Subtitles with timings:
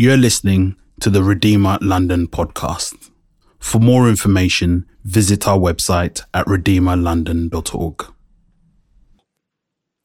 [0.00, 3.10] You're listening to the Redeemer London podcast.
[3.58, 8.06] For more information, visit our website at redeemerlondon.org.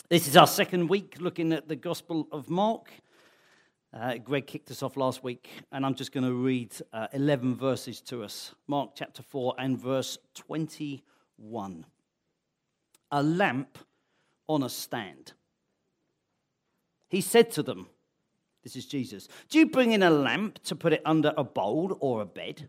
[0.09, 2.91] This is our second week looking at the Gospel of Mark.
[3.93, 7.55] Uh, Greg kicked us off last week, and I'm just going to read uh, 11
[7.55, 8.53] verses to us.
[8.67, 11.85] Mark chapter 4 and verse 21.
[13.11, 13.77] A lamp
[14.49, 15.31] on a stand.
[17.07, 17.87] He said to them,
[18.65, 21.97] This is Jesus, do you bring in a lamp to put it under a bowl
[22.01, 22.67] or a bed?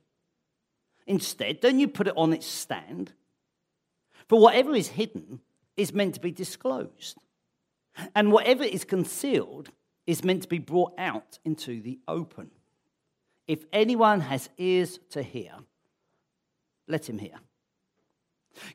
[1.06, 3.14] Instead, don't you put it on its stand?
[4.28, 5.40] For whatever is hidden
[5.74, 7.16] is meant to be disclosed,
[8.14, 9.70] and whatever is concealed
[10.06, 12.50] is meant to be brought out into the open.
[13.48, 15.52] If anyone has ears to hear,
[16.86, 17.40] let him hear.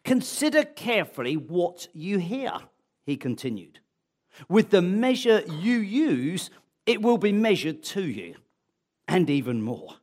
[0.04, 2.54] Consider carefully what you hear,
[3.06, 3.80] he continued.
[4.48, 6.50] With the measure you use,
[6.86, 8.36] it will be measured to you,
[9.08, 9.96] and even more.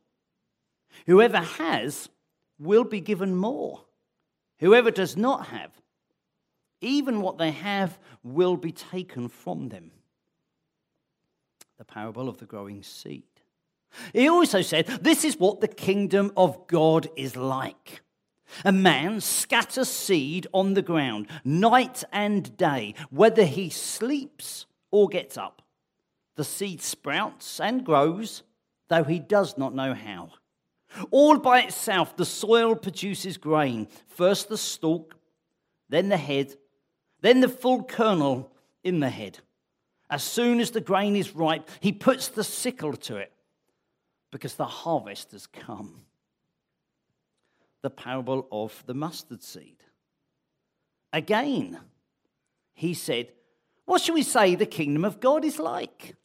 [1.05, 2.09] Whoever has
[2.57, 3.85] will be given more.
[4.59, 5.71] Whoever does not have,
[6.81, 9.91] even what they have will be taken from them.
[11.77, 13.23] The parable of the growing seed.
[14.13, 18.01] He also said, This is what the kingdom of God is like.
[18.65, 25.37] A man scatters seed on the ground night and day, whether he sleeps or gets
[25.37, 25.61] up.
[26.39, 28.43] The seed sprouts and grows,
[28.87, 30.29] though he does not know how.
[31.11, 35.17] All by itself, the soil produces grain first the stalk,
[35.89, 36.55] then the head,
[37.19, 38.53] then the full kernel
[38.85, 39.39] in the head.
[40.09, 43.33] As soon as the grain is ripe, he puts the sickle to it
[44.31, 46.05] because the harvest has come.
[47.81, 49.83] The parable of the mustard seed.
[51.11, 51.81] Again,
[52.75, 53.33] he said,
[53.83, 56.15] What shall we say the kingdom of God is like?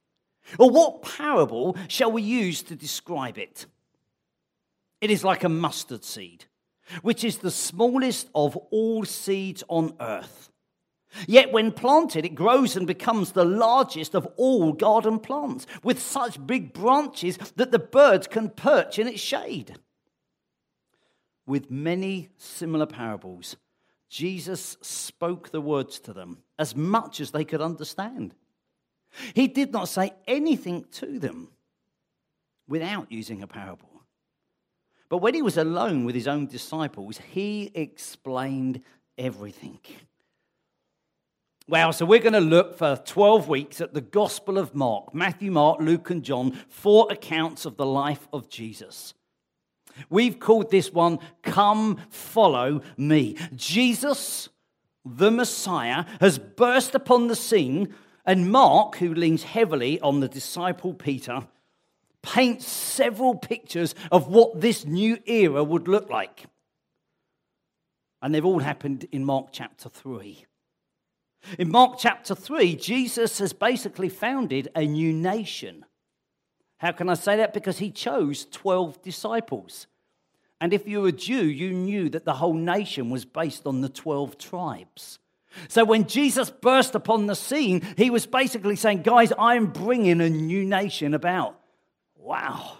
[0.59, 3.67] Or what parable shall we use to describe it?
[5.01, 6.47] It is like a mustard seed,
[7.03, 10.51] which is the smallest of all seeds on earth.
[11.27, 16.45] Yet when planted, it grows and becomes the largest of all garden plants, with such
[16.45, 19.77] big branches that the birds can perch in its shade.
[21.47, 23.57] With many similar parables,
[24.09, 28.35] Jesus spoke the words to them as much as they could understand.
[29.35, 31.49] He did not say anything to them
[32.69, 33.89] without using a parable.
[35.09, 38.83] But when he was alone with his own disciples, he explained
[39.19, 39.79] everything.
[41.67, 45.51] Well, so we're going to look for 12 weeks at the Gospel of Mark Matthew,
[45.51, 49.15] Mark, Luke, and John, four accounts of the life of Jesus.
[50.11, 53.37] We've called this one Come Follow Me.
[53.55, 54.49] Jesus,
[55.05, 60.95] the Messiah, has burst upon the scene, and Mark, who leans heavily on the disciple
[60.95, 61.47] Peter,
[62.23, 66.47] paints several pictures of what this new era would look like.
[68.23, 70.47] And they've all happened in Mark chapter 3.
[71.59, 75.85] In Mark chapter 3, Jesus has basically founded a new nation.
[76.79, 77.53] How can I say that?
[77.53, 79.87] Because he chose 12 disciples.
[80.61, 83.91] And if you're a Jew, you knew that the whole nation was based on the
[83.91, 85.19] 12 tribes.
[85.69, 90.31] So when Jesus burst upon the scene, he was basically saying, Guys, I'm bringing a
[90.31, 91.59] new nation about.
[92.17, 92.79] Wow.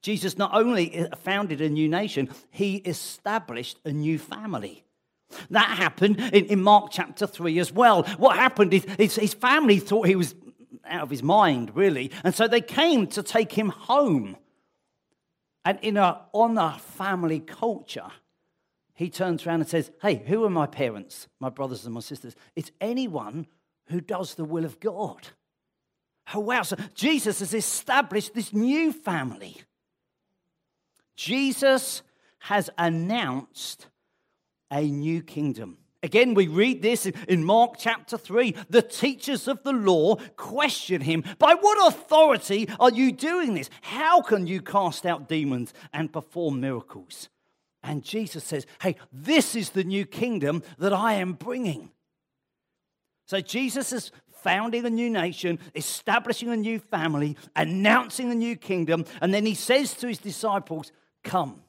[0.00, 4.84] Jesus not only founded a new nation, he established a new family.
[5.50, 8.04] That happened in, in Mark chapter 3 as well.
[8.16, 10.34] What happened is his, family thought he was
[10.86, 12.10] out of his mind, really.
[12.24, 14.36] And so they came to take him home.
[15.64, 18.10] And in a honor family culture,
[18.98, 22.34] he turns around and says, Hey, who are my parents, my brothers and my sisters?
[22.56, 23.46] It's anyone
[23.90, 25.28] who does the will of God.
[26.34, 26.62] Oh, wow.
[26.62, 29.56] So Jesus has established this new family.
[31.14, 32.02] Jesus
[32.40, 33.86] has announced
[34.68, 35.78] a new kingdom.
[36.02, 38.52] Again, we read this in Mark chapter 3.
[38.68, 43.70] The teachers of the law question him By what authority are you doing this?
[43.80, 47.28] How can you cast out demons and perform miracles?
[47.82, 51.90] And Jesus says, Hey, this is the new kingdom that I am bringing.
[53.26, 54.10] So Jesus is
[54.42, 59.04] founding a new nation, establishing a new family, announcing a new kingdom.
[59.20, 60.92] And then he says to his disciples,
[61.22, 61.62] Come,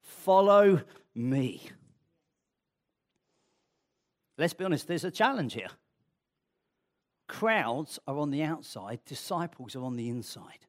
[0.00, 0.80] follow
[1.14, 1.62] me.
[4.38, 5.68] Let's be honest, there's a challenge here.
[7.28, 10.66] Crowds are on the outside, disciples are on the inside.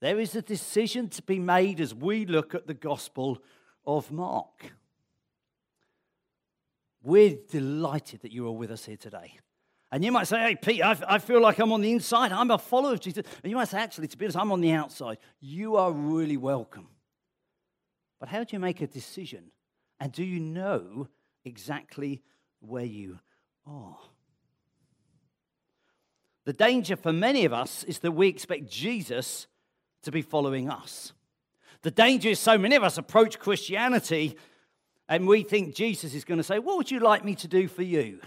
[0.00, 3.38] There is a decision to be made as we look at the Gospel
[3.88, 4.74] of Mark.
[7.02, 9.32] We're delighted that you are with us here today.
[9.90, 12.30] And you might say, hey, Pete, I, I feel like I'm on the inside.
[12.30, 13.24] I'm a follower of Jesus.
[13.42, 15.16] And you might say, actually, to be honest, I'm on the outside.
[15.40, 16.88] You are really welcome.
[18.20, 19.44] But how do you make a decision?
[19.98, 21.08] And do you know
[21.46, 22.20] exactly
[22.60, 23.20] where you
[23.66, 23.98] are?
[26.44, 29.46] The danger for many of us is that we expect Jesus
[30.02, 31.14] to be following us.
[31.82, 34.36] The danger is so many of us approach Christianity
[35.08, 37.66] and we think Jesus is going to say, What would you like me to do
[37.66, 38.20] for you?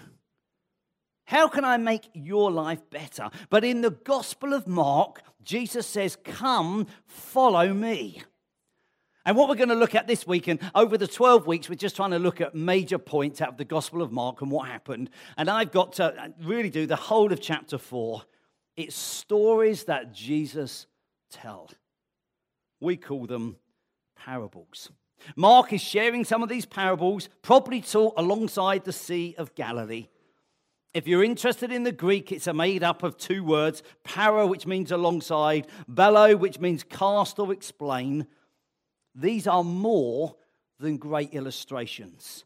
[1.25, 3.29] How can I make your life better?
[3.49, 8.23] But in the Gospel of Mark, Jesus says, Come, follow me.
[9.23, 11.75] And what we're going to look at this week, and over the 12 weeks, we're
[11.75, 14.67] just trying to look at major points out of the Gospel of Mark and what
[14.67, 15.11] happened.
[15.37, 18.23] And I've got to uh, really do the whole of chapter 4.
[18.75, 20.87] It's stories that Jesus
[21.29, 21.75] tells.
[22.81, 23.55] We call them
[24.17, 24.91] parables.
[25.35, 30.07] Mark is sharing some of these parables, probably taught alongside the Sea of Galilee.
[30.93, 34.67] If you're interested in the Greek, it's a made up of two words para, which
[34.67, 38.27] means alongside, bello, which means cast or explain.
[39.15, 40.35] These are more
[40.79, 42.43] than great illustrations.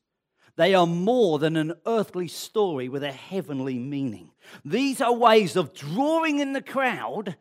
[0.58, 4.32] They are more than an earthly story with a heavenly meaning.
[4.64, 7.36] These are ways of drawing in the crowd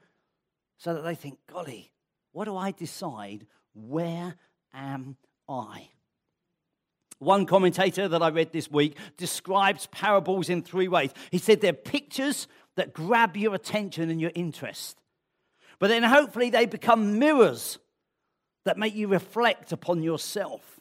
[0.78, 1.92] so that they think, golly,
[2.34, 3.46] what do I decide?
[3.74, 4.34] Where
[4.74, 5.16] am
[5.48, 5.88] I?
[7.20, 11.12] One commentator that I read this week describes parables in three ways.
[11.30, 15.00] He said they're pictures that grab your attention and your interest,
[15.78, 17.78] but then hopefully they become mirrors
[18.64, 20.80] that make you reflect upon yourself.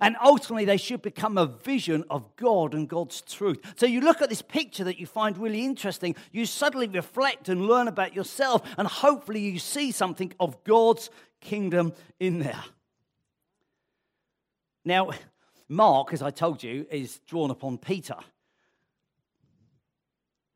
[0.00, 3.58] And ultimately, they should become a vision of God and God's truth.
[3.76, 7.66] So you look at this picture that you find really interesting, you suddenly reflect and
[7.66, 12.64] learn about yourself, and hopefully, you see something of God's kingdom in there.
[14.84, 15.10] Now,
[15.68, 18.16] Mark, as I told you, is drawn upon Peter.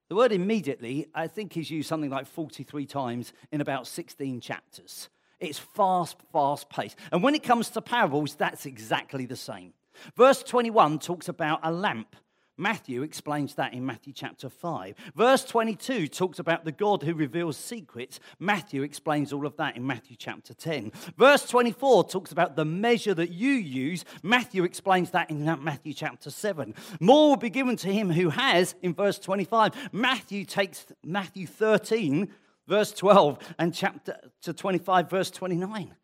[0.08, 5.08] The word immediately, I think, is used something like 43 times in about 16 chapters.
[5.43, 6.97] It's fast, fast paced.
[7.11, 9.75] And when it comes to parables, that's exactly the same.
[10.17, 12.17] Verse 21 talks about a lamp
[12.59, 14.94] Matthew explains that in Matthew chapter 5.
[15.17, 18.21] Verse 22 talks about the God who reveals secrets.
[18.39, 20.93] Matthew explains all of that in Matthew chapter 10.
[21.17, 24.05] Verse 24 talks about the measure that you use.
[24.23, 26.75] Matthew explains that in Matthew chapter 7.
[27.00, 29.73] More will be given to him who has, in verse 25.
[29.91, 32.29] Matthew takes Matthew 13,
[32.67, 35.94] verse 12, and chapter to 25, verse 29.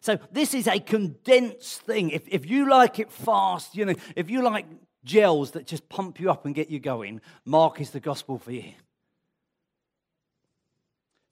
[0.00, 2.10] So this is a condensed thing.
[2.10, 4.66] If, if you like it fast, you know, if you like
[5.04, 8.52] gels that just pump you up and get you going, Mark is the gospel for
[8.52, 8.72] you.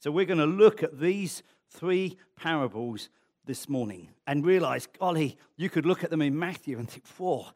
[0.00, 3.08] So we're going to look at these three parables
[3.44, 7.46] this morning and realize, golly, you could look at them in Matthew and think, whoa,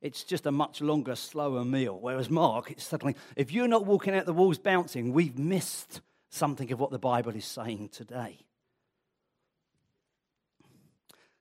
[0.00, 1.98] it's just a much longer, slower meal.
[2.00, 6.00] Whereas Mark, it's suddenly, if you're not walking out the walls bouncing, we've missed
[6.30, 8.38] something of what the Bible is saying today.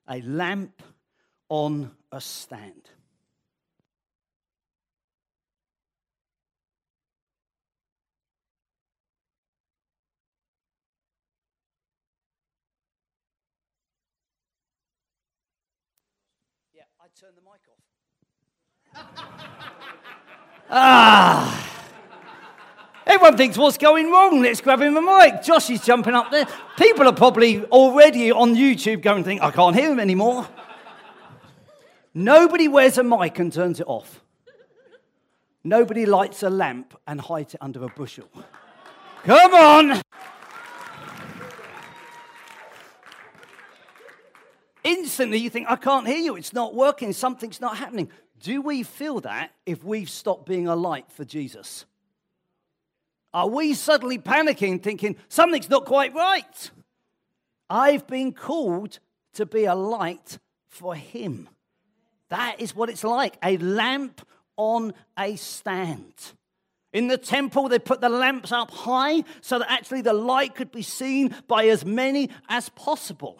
[0.08, 0.82] A lamp
[1.50, 2.90] on a stand.
[16.74, 19.08] Yeah, I turn the mic off.
[20.70, 21.67] ah!
[23.08, 24.42] Everyone thinks, what's going wrong?
[24.42, 25.42] Let's grab him a mic.
[25.42, 26.46] Josh is jumping up there.
[26.78, 30.46] People are probably already on YouTube going, think, I can't hear him anymore.
[32.14, 34.22] Nobody wears a mic and turns it off.
[35.64, 38.30] Nobody lights a lamp and hides it under a bushel.
[39.24, 40.02] Come on!
[44.84, 46.36] Instantly, you think, I can't hear you.
[46.36, 47.14] It's not working.
[47.14, 48.10] Something's not happening.
[48.42, 51.86] Do we feel that if we've stopped being a light for Jesus?
[53.34, 56.72] Are we suddenly panicking, thinking, something's not quite right?
[57.70, 59.00] I've been called
[59.34, 61.50] to be a light for Him.
[62.30, 64.26] That is what it's like a lamp
[64.58, 66.14] on a stand.
[66.94, 70.72] In the temple, they put the lamps up high so that actually the light could
[70.72, 73.40] be seen by as many as possible.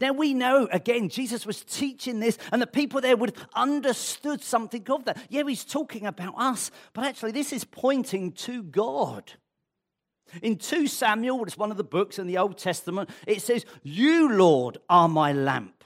[0.00, 4.42] Now we know, again, Jesus was teaching this, and the people there would have understood
[4.42, 5.18] something of that.
[5.28, 9.32] Yeah, he's talking about us, but actually, this is pointing to God.
[10.42, 13.64] In 2 Samuel, which is one of the books in the Old Testament, it says,
[13.82, 15.84] You, Lord, are my lamp.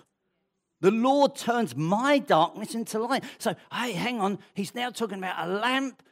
[0.80, 3.24] The Lord turns my darkness into light.
[3.38, 6.02] So, hey, hang on, he's now talking about a lamp.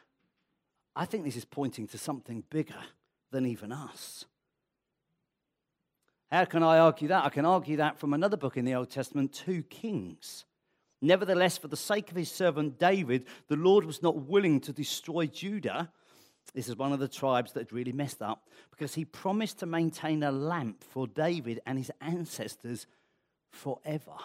[0.94, 2.74] I think this is pointing to something bigger
[3.30, 4.24] than even us.
[6.30, 7.24] How can I argue that?
[7.24, 10.44] I can argue that from another book in the Old Testament, 2 Kings.
[11.00, 15.26] Nevertheless, for the sake of his servant David, the Lord was not willing to destroy
[15.26, 15.90] Judah.
[16.54, 19.66] This is one of the tribes that had really messed up because he promised to
[19.66, 22.86] maintain a lamp for David and his ancestors
[23.50, 24.16] forever.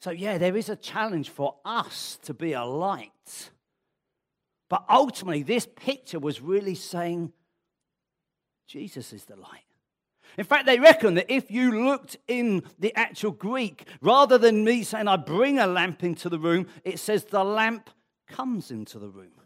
[0.00, 3.50] So, yeah, there is a challenge for us to be a light.
[4.68, 7.32] But ultimately, this picture was really saying
[8.66, 9.65] Jesus is the light.
[10.38, 14.82] In fact, they reckon that if you looked in the actual Greek, rather than me
[14.82, 17.90] saying, I bring a lamp into the room, it says the lamp
[18.28, 19.40] comes into the room,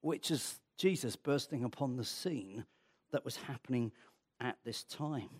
[0.00, 2.64] which is Jesus bursting upon the scene
[3.12, 3.92] that was happening
[4.40, 5.30] at this time.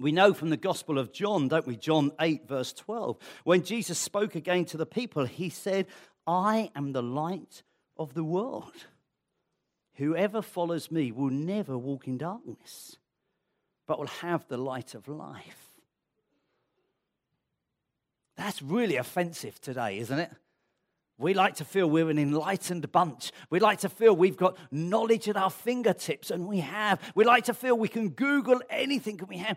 [0.00, 1.76] We know from the Gospel of John, don't we?
[1.76, 3.16] John 8, verse 12.
[3.44, 5.86] When Jesus spoke again to the people, he said,
[6.26, 7.62] I am the light
[7.96, 8.72] of the world.
[9.94, 12.96] Whoever follows me will never walk in darkness,
[13.86, 15.68] but will have the light of life.
[18.36, 20.30] That's really offensive today, isn't it?
[21.16, 23.30] We like to feel we're an enlightened bunch.
[23.48, 27.00] We like to feel we've got knowledge at our fingertips, and we have.
[27.14, 29.56] We like to feel we can Google anything, and we have.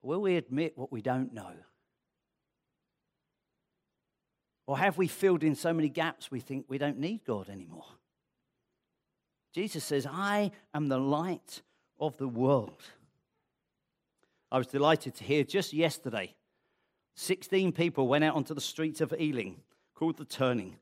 [0.00, 1.52] Will we admit what we don't know?
[4.66, 7.84] Or have we filled in so many gaps we think we don't need God anymore?
[9.52, 11.62] Jesus says, I am the light
[12.00, 12.82] of the world.
[14.50, 16.34] I was delighted to hear just yesterday
[17.14, 19.60] 16 people went out onto the streets of Ealing
[19.94, 20.76] called The Turning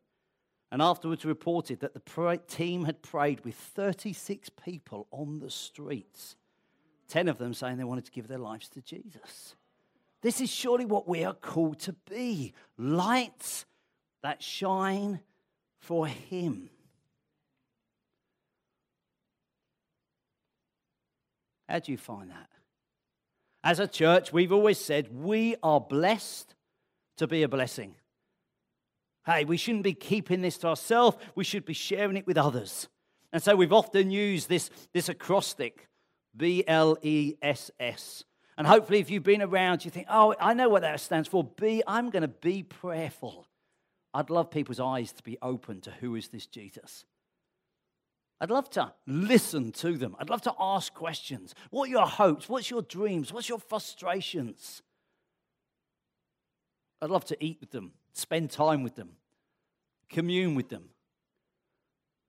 [0.73, 6.37] and afterwards reported that the team had prayed with 36 people on the streets,
[7.09, 9.57] 10 of them saying they wanted to give their lives to Jesus.
[10.23, 13.65] This is surely what we are called to be lights
[14.23, 15.21] that shine
[15.79, 16.71] for Him.
[21.71, 22.49] How do you find that?
[23.63, 26.53] As a church, we've always said we are blessed
[27.19, 27.95] to be a blessing.
[29.25, 32.89] Hey, we shouldn't be keeping this to ourselves, we should be sharing it with others.
[33.33, 35.87] And so we've often used this, this acrostic
[36.37, 38.25] B L E S S.
[38.59, 41.45] And hopefully, if you've been around, you think, oh, I know what that stands for.
[41.45, 43.47] B, I'm going to be prayerful.
[44.13, 47.05] I'd love people's eyes to be open to who is this Jesus.
[48.41, 50.17] I'd love to listen to them.
[50.19, 51.55] I'd love to ask questions.
[51.71, 52.49] What are your hopes?
[52.49, 53.33] What's your dreams?
[53.33, 54.83] What's your frustrations?
[57.03, 59.11] I'd love to eat with them, spend time with them,
[60.09, 60.91] commune with them.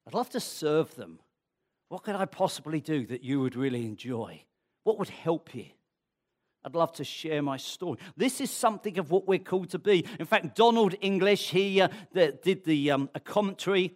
[0.07, 1.19] I'd love to serve them.
[1.89, 4.43] What could I possibly do that you would really enjoy?
[4.83, 5.65] What would help you?
[6.63, 7.97] I'd love to share my story.
[8.15, 10.05] This is something of what we're called to be.
[10.19, 13.95] In fact, Donald English, he uh, did the, um, a commentary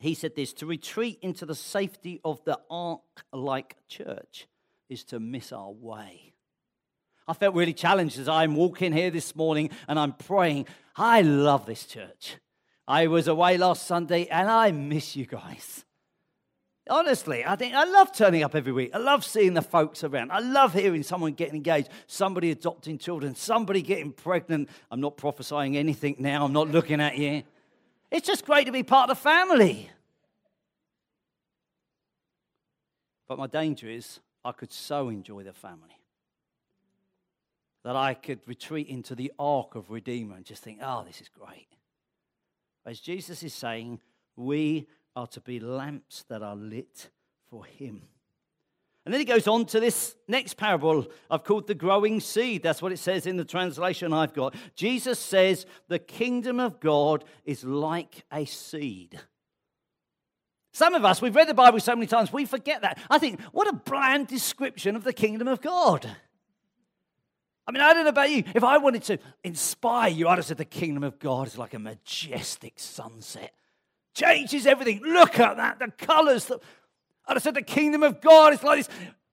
[0.00, 3.02] he said this to retreat into the safety of the ark
[3.32, 4.48] like church
[4.88, 6.32] is to miss our way.
[7.28, 10.66] I felt really challenged as I'm walking here this morning and I'm praying.
[10.96, 12.36] I love this church.
[12.88, 15.84] I was away last Sunday and I miss you guys.
[16.88, 18.90] Honestly, I think I love turning up every week.
[18.94, 20.32] I love seeing the folks around.
[20.32, 24.70] I love hearing someone getting engaged, somebody adopting children, somebody getting pregnant.
[24.90, 27.44] I'm not prophesying anything now, I'm not looking at you.
[28.10, 29.90] It's just great to be part of the family.
[33.28, 36.00] But my danger is I could so enjoy the family
[37.84, 41.28] that I could retreat into the ark of Redeemer and just think, oh, this is
[41.28, 41.68] great.
[42.84, 44.00] As Jesus is saying,
[44.36, 44.86] we
[45.16, 47.10] are to be lamps that are lit
[47.48, 48.02] for Him.
[49.04, 52.62] And then he goes on to this next parable I've called the growing seed.
[52.62, 54.54] That's what it says in the translation I've got.
[54.74, 59.18] Jesus says, The kingdom of God is like a seed.
[60.72, 62.98] Some of us, we've read the Bible so many times, we forget that.
[63.10, 66.08] I think, what a bland description of the kingdom of God.
[67.66, 68.44] I mean, I don't know about you.
[68.54, 71.74] If I wanted to inspire you, I'd have said the kingdom of God is like
[71.74, 73.52] a majestic sunset.
[74.14, 75.02] Changes everything.
[75.02, 76.60] Look at that, the colors, the,
[77.30, 78.88] I'd said the kingdom of God is like this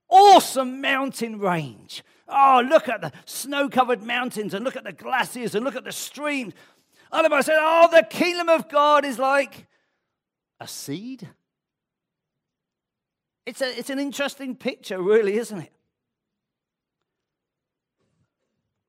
[0.07, 2.03] awesome mountain range.
[2.27, 5.83] Oh, look at the snow covered mountains and look at the glaciers and look at
[5.83, 6.53] the streams.
[7.11, 9.65] I'd have said, oh, the kingdom of God is like
[10.59, 11.27] a seed.
[13.47, 15.71] It's, a, it's an interesting picture, really, isn't it?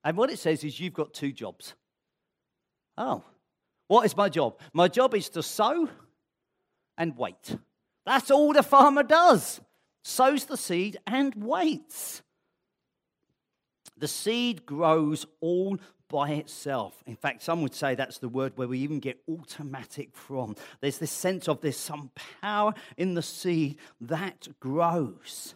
[0.05, 1.75] And what it says is you've got two jobs.
[2.99, 3.23] Oh,
[3.87, 4.59] what is my job?
[4.75, 5.89] My job is to sow
[6.99, 7.57] and wait.
[8.09, 9.61] That's all the farmer does
[10.03, 12.23] sows the seed and waits.
[13.99, 15.77] The seed grows all
[16.09, 17.03] by itself.
[17.05, 20.57] In fact, some would say that's the word where we even get automatic from.
[20.81, 22.11] There's this sense of there's some
[22.41, 25.55] power in the seed that grows.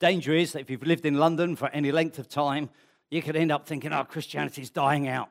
[0.00, 2.68] Danger is that if you've lived in London for any length of time,
[3.12, 5.28] you could end up thinking, oh, Christianity's dying out.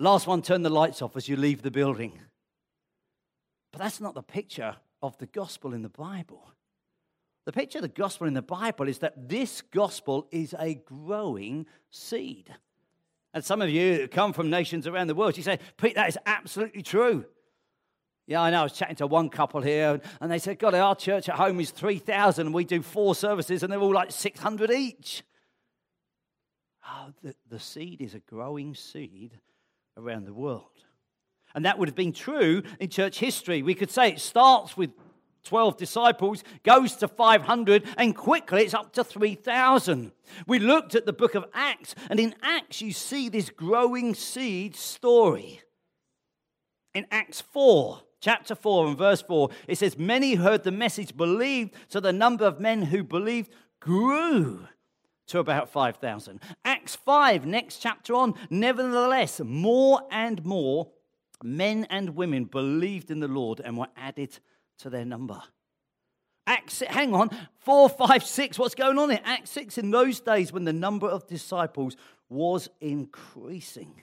[0.00, 2.18] Last one, turn the lights off as you leave the building.
[3.72, 6.52] But that's not the picture of the gospel in the Bible.
[7.46, 11.66] The picture of the gospel in the Bible is that this gospel is a growing
[11.90, 12.54] seed.
[13.32, 16.18] And some of you come from nations around the world, you say, Pete, that is
[16.26, 17.24] absolutely true.
[18.26, 18.60] Yeah, I know.
[18.60, 21.58] I was chatting to one couple here, and they said, God, our church at home
[21.58, 25.24] is 3,000, and we do four services, and they're all like 600 each.
[26.86, 29.38] Oh, the, the seed is a growing seed
[29.96, 30.84] around the world.
[31.54, 33.62] And that would have been true in church history.
[33.62, 34.90] We could say it starts with
[35.44, 40.12] 12 disciples, goes to 500, and quickly it's up to 3,000.
[40.46, 44.76] We looked at the book of Acts, and in Acts, you see this growing seed
[44.76, 45.62] story.
[46.94, 51.74] In Acts 4, chapter 4 and verse 4, it says, Many heard the message, believed,
[51.88, 54.66] so the number of men who believed grew
[55.28, 56.40] to about 5,000.
[56.64, 60.90] Acts 5, next chapter on, nevertheless, more and more
[61.42, 64.38] men and women believed in the Lord and were added
[64.78, 65.42] to their number.
[66.46, 68.58] Acts, hang on, four, five, six.
[68.58, 69.78] what's going on in Acts 6?
[69.78, 71.96] In those days when the number of disciples
[72.28, 73.94] was increasing.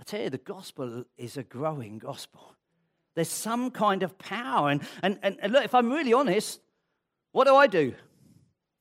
[0.00, 2.54] I tell you, the gospel is a growing gospel.
[3.14, 4.70] There's some kind of power.
[4.70, 6.60] And, and, and look, if I'm really honest,
[7.32, 7.94] what do I do?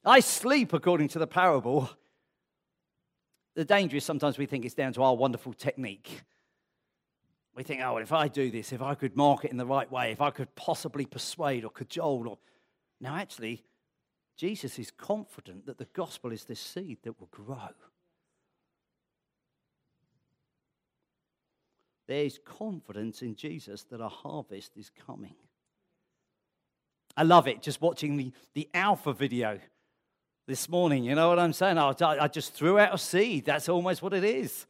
[0.04, 1.90] I sleep according to the parable.
[3.56, 6.24] The danger is sometimes we think it's down to our wonderful technique.
[7.55, 10.12] We think, oh, if I do this, if I could market in the right way,
[10.12, 12.38] if I could possibly persuade or cajole or.
[13.00, 13.63] Now, actually,
[14.38, 17.69] Jesus is confident that the gospel is this seed that will grow.
[22.07, 25.36] There's confidence in Jesus that a harvest is coming.
[27.15, 29.60] I love it just watching the, the Alpha video
[30.48, 31.03] this morning.
[31.03, 31.77] You know what I'm saying?
[31.77, 33.45] I, I just threw out a seed.
[33.45, 34.65] That's almost what it is.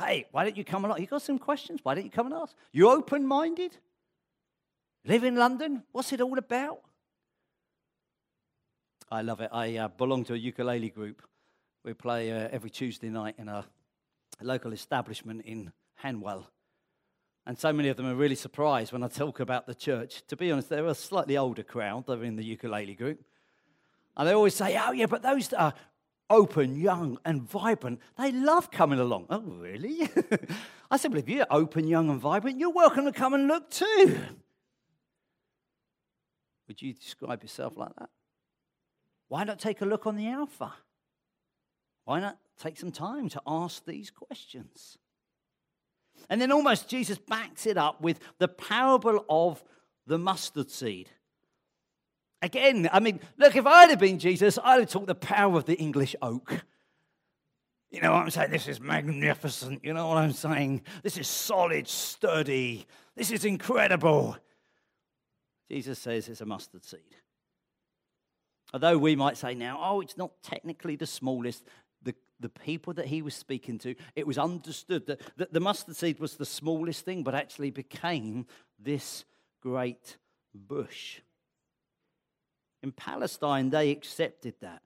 [0.00, 1.00] Hey, why don't you come along?
[1.00, 1.80] You got some questions?
[1.82, 2.54] Why don't you come and ask?
[2.72, 3.76] You open minded?
[5.04, 5.82] Live in London?
[5.92, 6.80] What's it all about?
[9.10, 9.50] I love it.
[9.52, 11.22] I uh, belong to a ukulele group.
[11.84, 13.66] We play uh, every Tuesday night in a
[14.40, 15.70] local establishment in
[16.02, 16.46] Hanwell.
[17.46, 20.22] And so many of them are really surprised when I talk about the church.
[20.28, 22.06] To be honest, they're a slightly older crowd.
[22.06, 23.22] They're in the ukulele group.
[24.16, 25.74] And they always say, oh, yeah, but those are
[26.30, 29.26] open, young, and vibrant, they love coming along.
[29.28, 30.08] Oh, really?
[30.90, 33.68] I said, well, if you're open, young, and vibrant, you're welcome to come and look
[33.70, 34.18] too.
[36.68, 38.10] Would you describe yourself like that?
[39.28, 40.72] Why not take a look on the Alpha?
[42.04, 44.96] Why not take some time to ask these questions?
[46.28, 49.62] And then almost Jesus backs it up with the parable of
[50.06, 51.10] the mustard seed.
[52.42, 55.66] Again, I mean, look, if I'd have been Jesus, I'd have talked the power of
[55.66, 56.64] the English oak.
[57.90, 58.50] You know what I'm saying?
[58.50, 59.84] This is magnificent.
[59.84, 60.82] You know what I'm saying?
[61.02, 62.86] This is solid, sturdy.
[63.16, 64.36] This is incredible.
[65.70, 67.00] Jesus says it's a mustard seed.
[68.72, 71.64] Although we might say now, oh, it's not technically the smallest,
[72.02, 75.96] the, the people that he was speaking to, it was understood that, that the mustard
[75.96, 78.46] seed was the smallest thing, but actually became
[78.78, 79.24] this
[79.60, 80.16] great
[80.54, 81.20] bush.
[82.82, 84.82] In Palestine, they accepted that.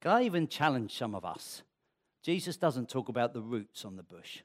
[0.00, 1.62] Can I even challenge some of us?
[2.22, 4.42] Jesus doesn't talk about the roots on the bush,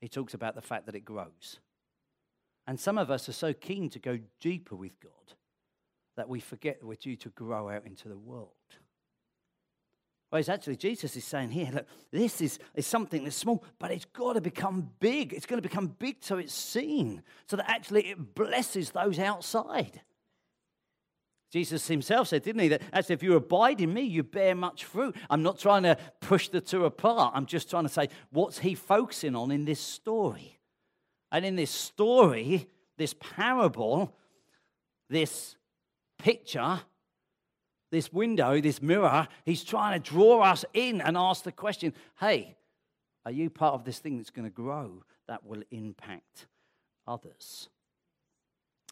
[0.00, 1.58] he talks about the fact that it grows.
[2.66, 5.34] And some of us are so keen to go deeper with God
[6.16, 8.50] that we forget we're due to grow out into the world.
[10.32, 14.06] Whereas actually, Jesus is saying here, look, this is, is something that's small, but it's
[14.06, 15.34] got to become big.
[15.34, 20.00] It's going to become big so it's seen, so that actually it blesses those outside.
[21.50, 24.86] Jesus himself said, didn't he, that actually, if you abide in me, you bear much
[24.86, 25.14] fruit.
[25.28, 27.34] I'm not trying to push the two apart.
[27.36, 30.58] I'm just trying to say, what's he focusing on in this story?
[31.30, 34.16] And in this story, this parable,
[35.10, 35.56] this
[36.18, 36.80] picture,
[37.92, 42.56] this window, this mirror, he's trying to draw us in and ask the question hey,
[43.24, 46.46] are you part of this thing that's going to grow that will impact
[47.06, 47.68] others?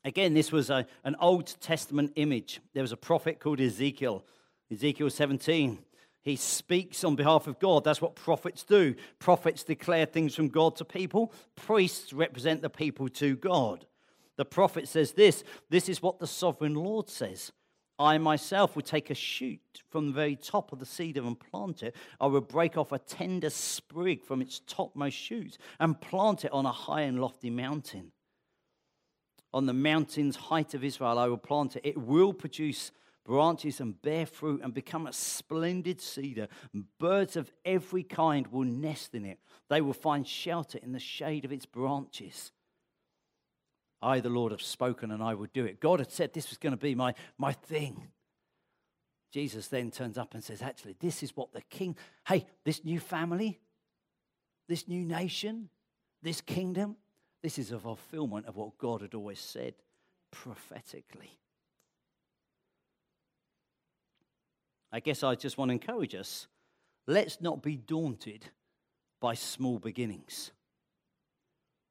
[0.04, 2.60] Again, this was a, an Old Testament image.
[2.74, 4.24] There was a prophet called Ezekiel,
[4.70, 5.78] Ezekiel 17.
[6.22, 7.84] He speaks on behalf of God.
[7.84, 8.94] That's what prophets do.
[9.18, 13.86] Prophets declare things from God to people, priests represent the people to God.
[14.36, 17.52] The prophet says this this is what the sovereign Lord says.
[18.00, 19.60] I myself would take a shoot
[19.90, 21.94] from the very top of the cedar and plant it.
[22.18, 26.64] I would break off a tender sprig from its topmost shoots and plant it on
[26.64, 28.12] a high and lofty mountain.
[29.52, 31.84] On the mountains, height of Israel, I will plant it.
[31.84, 32.90] It will produce
[33.26, 36.48] branches and bear fruit and become a splendid cedar.
[36.98, 39.40] Birds of every kind will nest in it.
[39.68, 42.50] They will find shelter in the shade of its branches.
[44.02, 45.80] I, the Lord, have spoken and I will do it.
[45.80, 48.08] God had said this was going to be my, my thing.
[49.32, 52.98] Jesus then turns up and says, Actually, this is what the king, hey, this new
[52.98, 53.60] family,
[54.68, 55.68] this new nation,
[56.22, 56.96] this kingdom,
[57.42, 59.74] this is a fulfillment of what God had always said
[60.30, 61.38] prophetically.
[64.92, 66.48] I guess I just want to encourage us
[67.06, 68.46] let's not be daunted
[69.20, 70.52] by small beginnings.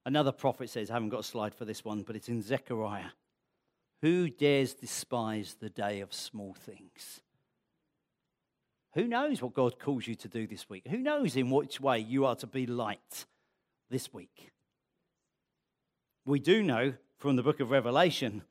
[0.06, 3.12] Another prophet says, I haven't got a slide for this one, but it's in Zechariah.
[4.02, 7.22] Who dares despise the day of small things?
[8.94, 10.88] Who knows what God calls you to do this week?
[10.88, 13.26] Who knows in which way you are to be light
[13.90, 14.52] this week?
[16.26, 18.44] We do know from the book of Revelation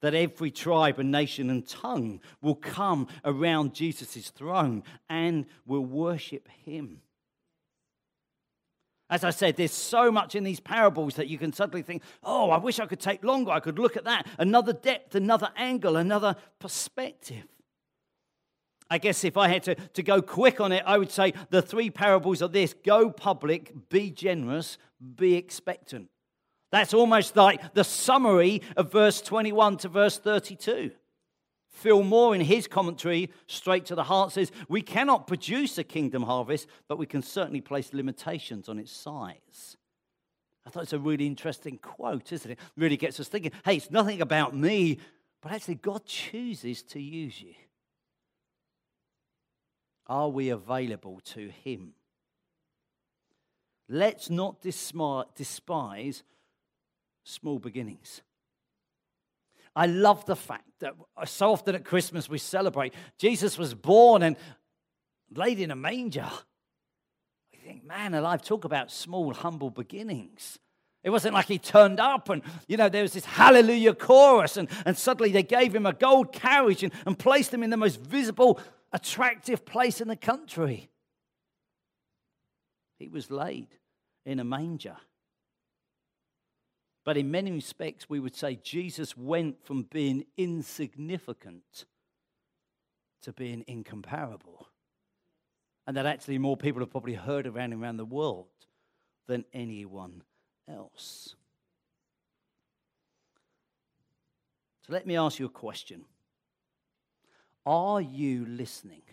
[0.00, 6.48] that every tribe and nation and tongue will come around Jesus' throne and will worship
[6.64, 7.00] him.
[9.10, 12.50] As I said, there's so much in these parables that you can suddenly think, oh,
[12.50, 13.50] I wish I could take longer.
[13.50, 14.26] I could look at that.
[14.38, 17.44] Another depth, another angle, another perspective.
[18.90, 21.62] I guess if I had to, to go quick on it, I would say the
[21.62, 24.78] three parables are this go public, be generous,
[25.16, 26.08] be expectant.
[26.70, 30.90] That's almost like the summary of verse 21 to verse 32.
[31.78, 36.24] Phil Moore, in his commentary, straight to the heart, says, We cannot produce a kingdom
[36.24, 39.76] harvest, but we can certainly place limitations on its size.
[40.66, 42.58] I thought it's a really interesting quote, isn't it?
[42.76, 44.98] Really gets us thinking, hey, it's nothing about me,
[45.40, 47.54] but actually, God chooses to use you.
[50.08, 51.92] Are we available to Him?
[53.88, 56.24] Let's not despise
[57.22, 58.22] small beginnings.
[59.78, 60.94] I love the fact that
[61.26, 64.36] so often at Christmas we celebrate Jesus was born and
[65.32, 66.28] laid in a manger.
[67.54, 70.58] I think, man alive, talk about small, humble beginnings.
[71.04, 74.68] It wasn't like he turned up and, you know, there was this hallelujah chorus and,
[74.84, 78.00] and suddenly they gave him a gold carriage and, and placed him in the most
[78.00, 78.58] visible,
[78.92, 80.90] attractive place in the country.
[82.98, 83.68] He was laid
[84.26, 84.96] in a manger.
[87.08, 91.86] But in many respects, we would say Jesus went from being insignificant
[93.22, 94.68] to being incomparable.
[95.86, 98.48] And that actually more people have probably heard around around the world
[99.26, 100.22] than anyone
[100.70, 101.34] else.
[104.86, 106.04] So let me ask you a question.
[107.64, 109.04] Are you listening?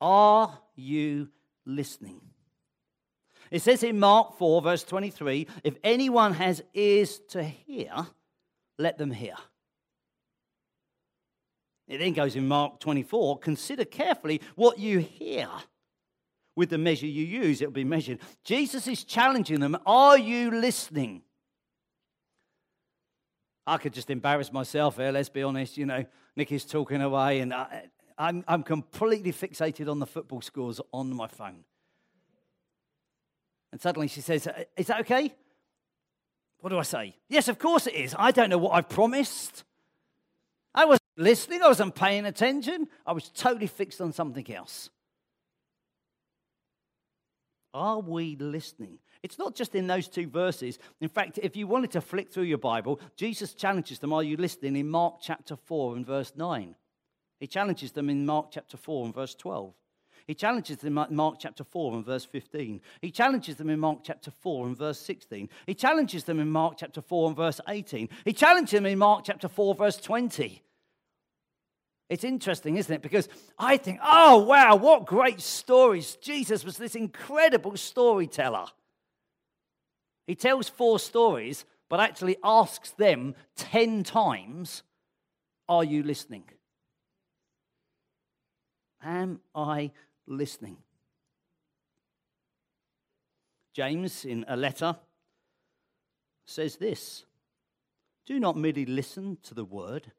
[0.00, 1.30] Are you
[1.66, 2.31] listening?
[3.52, 7.92] It says in Mark 4, verse 23 if anyone has ears to hear,
[8.78, 9.34] let them hear.
[11.86, 15.48] It then goes in Mark 24 consider carefully what you hear.
[16.56, 18.20] With the measure you use, it will be measured.
[18.42, 21.22] Jesus is challenging them Are you listening?
[23.66, 25.76] I could just embarrass myself here, let's be honest.
[25.76, 26.04] You know,
[26.36, 31.26] Nikki's talking away, and I, I'm, I'm completely fixated on the football scores on my
[31.26, 31.64] phone.
[33.72, 35.34] And suddenly she says, uh, Is that okay?
[36.60, 37.16] What do I say?
[37.28, 38.14] Yes, of course it is.
[38.16, 39.64] I don't know what I promised.
[40.74, 42.86] I wasn't listening, I wasn't paying attention.
[43.04, 44.90] I was totally fixed on something else.
[47.74, 48.98] Are we listening?
[49.22, 50.78] It's not just in those two verses.
[51.00, 54.36] In fact, if you wanted to flick through your Bible, Jesus challenges them, Are you
[54.36, 54.76] listening?
[54.76, 56.74] in Mark chapter 4 and verse 9.
[57.40, 59.74] He challenges them in Mark chapter 4 and verse 12.
[60.26, 62.80] He challenges them in Mark chapter 4 and verse 15.
[63.00, 65.48] He challenges them in Mark chapter 4 and verse 16.
[65.66, 68.08] He challenges them in Mark chapter 4 and verse 18.
[68.24, 70.62] He challenges them in Mark chapter 4, verse 20.
[72.08, 73.02] It's interesting, isn't it?
[73.02, 76.16] Because I think, oh, wow, what great stories.
[76.16, 78.66] Jesus was this incredible storyteller.
[80.26, 84.82] He tells four stories, but actually asks them 10 times,
[85.68, 86.44] Are you listening?
[89.02, 89.90] Am I
[90.26, 90.76] listening.
[93.74, 94.96] James, in a letter,
[96.44, 97.24] says this
[98.26, 100.12] Do not merely listen to the word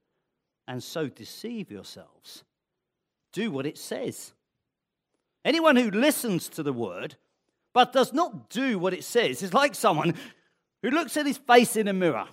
[0.68, 2.44] and so deceive yourselves.
[3.32, 4.34] Do what it says.
[5.46, 7.16] Anyone who listens to the word
[7.74, 10.14] but does not do what it says is like someone
[10.82, 12.28] who looks at his face in a mirror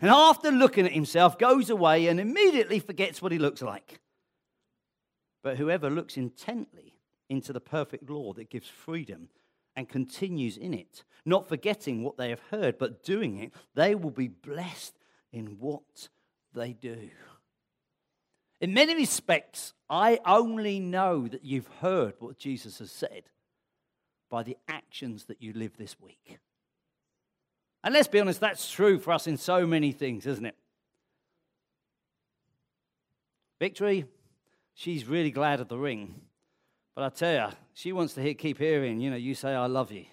[0.00, 4.00] and after looking at himself goes away and immediately forgets what he looks like.
[5.48, 6.98] But whoever looks intently
[7.30, 9.30] into the perfect law that gives freedom
[9.74, 14.10] and continues in it, not forgetting what they have heard, but doing it, they will
[14.10, 14.98] be blessed
[15.32, 16.10] in what
[16.52, 17.08] they do.
[18.60, 23.30] In many respects, I only know that you've heard what Jesus has said
[24.28, 26.40] by the actions that you live this week.
[27.82, 30.56] And let's be honest, that's true for us in so many things, isn't it?
[33.58, 34.04] Victory,
[34.78, 36.20] she's really glad of the ring.
[36.94, 39.66] But I tell you, she wants to hear, keep hearing, you know, you say, I
[39.66, 40.04] love you.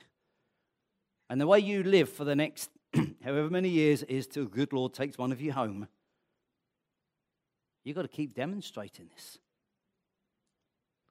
[1.30, 2.72] And the way you live for the next
[3.24, 5.88] however many years is till good Lord takes one of you home.
[7.84, 9.38] You've got to keep demonstrating this.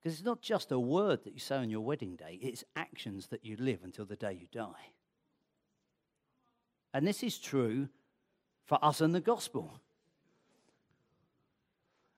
[0.02, 3.28] Because it's not just a word that you say on your wedding day, it's actions
[3.28, 4.90] that you live until the day you die.
[6.92, 7.88] And this is true
[8.66, 9.80] for us and the gospel.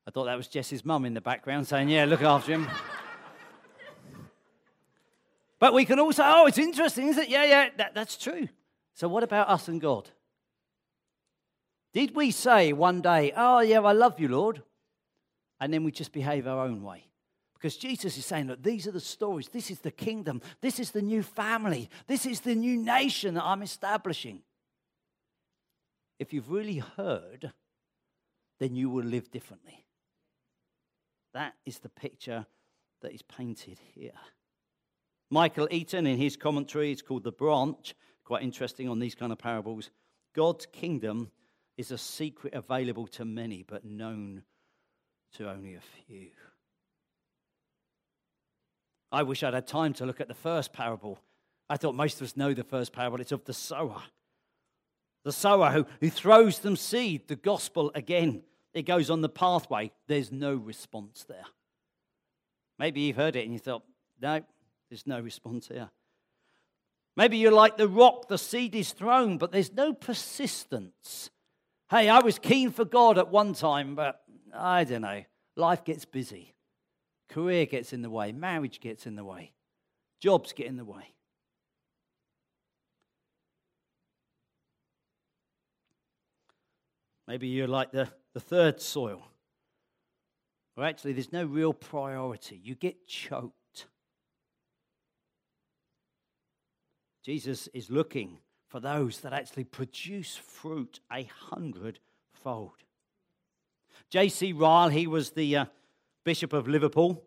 [0.06, 2.68] I thought that was Jess's mum in the background saying, Yeah, look after him.
[5.58, 7.28] but we can also, oh, it's interesting, isn't it?
[7.28, 8.48] Yeah, yeah, that, that's true.
[8.94, 10.10] So, what about us and God?
[11.92, 14.62] Did we say one day, Oh, yeah, I love you, Lord?
[15.60, 17.04] And then we just behave our own way?
[17.54, 19.48] Because Jesus is saying, Look, these are the stories.
[19.48, 20.40] This is the kingdom.
[20.60, 21.90] This is the new family.
[22.06, 24.42] This is the new nation that I'm establishing.
[26.18, 27.52] If you've really heard,
[28.60, 29.85] then you will live differently.
[31.36, 32.46] That is the picture
[33.02, 34.18] that is painted here.
[35.28, 37.94] Michael Eaton, in his commentary, it's called The Branch,
[38.24, 39.90] quite interesting on these kind of parables.
[40.34, 41.30] God's kingdom
[41.76, 44.44] is a secret available to many, but known
[45.34, 46.30] to only a few.
[49.12, 51.18] I wish I'd had time to look at the first parable.
[51.68, 53.20] I thought most of us know the first parable.
[53.20, 54.02] It's of the sower.
[55.22, 58.42] The sower who, who throws them seed, the gospel again.
[58.76, 59.90] It goes on the pathway.
[60.06, 61.46] There's no response there.
[62.78, 63.82] Maybe you've heard it and you thought,
[64.20, 64.42] no,
[64.90, 65.88] there's no response here.
[67.16, 71.30] Maybe you're like the rock, the seed is thrown, but there's no persistence.
[71.88, 74.20] Hey, I was keen for God at one time, but
[74.54, 75.24] I don't know.
[75.56, 76.54] Life gets busy.
[77.30, 79.52] Career gets in the way, marriage gets in the way,
[80.20, 81.14] jobs get in the way.
[87.26, 89.26] Maybe you're like the, the third soil,
[90.74, 92.60] where actually there's no real priority.
[92.62, 93.86] You get choked.
[97.24, 98.36] Jesus is looking
[98.68, 102.74] for those that actually produce fruit a hundredfold.
[104.10, 104.52] J.C.
[104.52, 105.64] Ryle, he was the uh,
[106.22, 107.24] Bishop of Liverpool.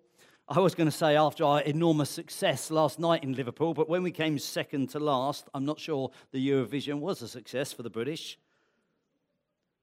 [0.48, 4.04] I was going to say after our enormous success last night in Liverpool, but when
[4.04, 7.89] we came second to last, I'm not sure the Eurovision was a success for the
[7.89, 8.38] British.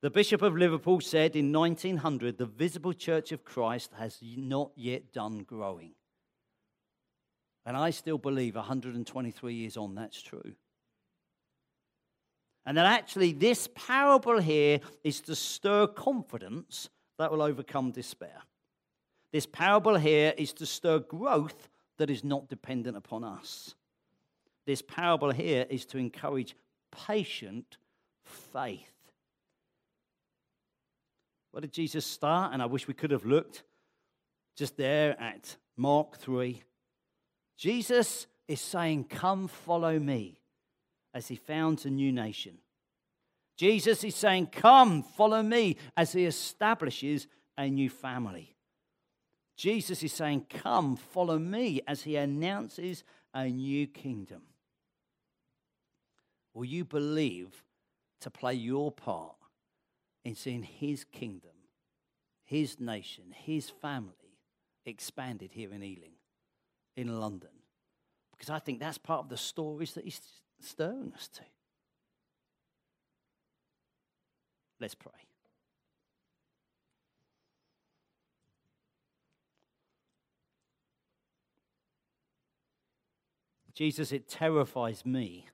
[0.07, 5.13] The Bishop of Liverpool said in 1900 the visible church of Christ has not yet
[5.13, 5.95] done growing.
[7.65, 10.53] And I still believe 123 years on that's true.
[12.65, 16.89] And that actually this parable here is to stir confidence
[17.19, 18.45] that will overcome despair.
[19.33, 23.75] This parable here is to stir growth that is not dependent upon us.
[24.67, 26.55] This parable here is to encourage
[26.93, 27.79] patient
[28.23, 28.96] faith.
[31.57, 32.53] What did Jesus start?
[32.53, 33.63] And I wish we could have looked
[34.59, 36.63] just there at Mark 3.
[37.57, 40.39] Jesus is saying, Come follow me,
[41.15, 42.59] as he founds a new nation.
[43.57, 48.55] Jesus is saying, Come follow me, as he establishes a new family.
[49.57, 54.43] Jesus is saying, Come, follow me as he announces a new kingdom.
[56.53, 57.65] Will you believe
[58.21, 59.36] to play your part
[60.27, 61.53] in seeing his kingdom,
[62.43, 64.41] his nation, his family
[64.85, 66.15] expanded here in Ealing,
[66.97, 67.51] in London?
[68.33, 70.21] Because I think that's part of the stories that he's
[70.61, 71.43] stirring us to.
[74.81, 75.13] Let's pray.
[83.75, 85.47] Jesus, it terrifies me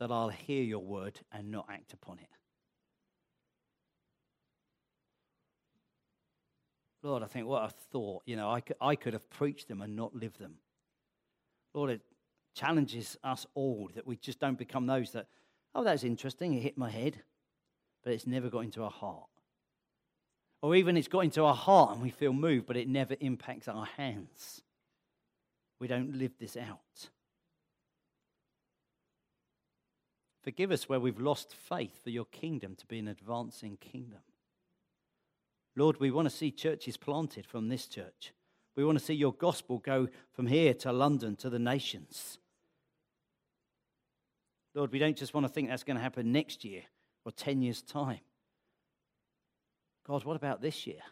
[0.00, 2.39] that I'll hear your word and not act upon it.
[7.02, 8.22] Lord, I think what a thought.
[8.26, 10.56] You know, I could, I could have preached them and not lived them.
[11.72, 12.02] Lord, it
[12.54, 15.26] challenges us all that we just don't become those that,
[15.74, 16.54] oh, that's interesting.
[16.54, 17.22] It hit my head,
[18.04, 19.28] but it's never got into our heart.
[20.62, 23.66] Or even it's got into our heart and we feel moved, but it never impacts
[23.66, 24.62] our hands.
[25.78, 27.08] We don't live this out.
[30.42, 34.20] Forgive us where we've lost faith for your kingdom to be an advancing kingdom.
[35.76, 38.32] Lord, we want to see churches planted from this church.
[38.76, 42.38] We want to see your gospel go from here to London to the nations.
[44.74, 46.82] Lord, we don't just want to think that's going to happen next year
[47.24, 48.20] or 10 years' time.
[50.06, 51.02] God, what about this year?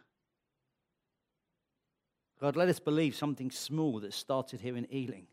[2.40, 5.26] God, let us believe something small that started here in Ealing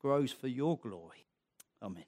[0.00, 1.26] grows for your glory.
[1.82, 2.04] Amen.